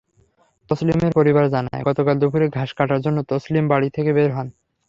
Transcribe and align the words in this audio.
তসলিমের 0.69 1.11
পরিবার 1.15 1.45
জানায়, 1.49 1.81
গতকাল 1.83 2.15
দুপুরে 2.19 2.47
ঘাস 2.49 2.69
কাটার 2.73 2.99
জন্য 3.01 3.17
তসলিম 3.29 3.65
বাড়ি 3.67 3.89
থেকে 3.89 4.11
বের 4.13 4.31
হন। 4.33 4.47